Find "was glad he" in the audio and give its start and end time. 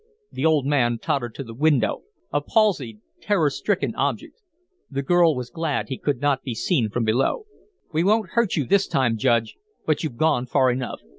5.35-5.99